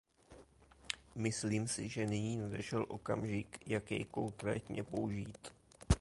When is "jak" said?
3.67-3.91